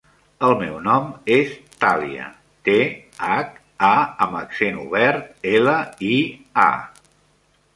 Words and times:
El 0.45 0.53
meu 0.59 0.77
nom 0.85 1.09
és 1.33 1.51
Thàlia: 1.83 2.25
te, 2.69 2.77
hac, 3.27 3.59
a 3.91 3.93
amb 4.27 4.41
accent 4.43 4.81
obert, 4.87 5.29
ela, 5.53 5.77
i, 6.15 6.19
a. 6.67 6.71